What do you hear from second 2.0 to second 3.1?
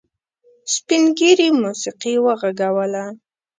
وغږوله.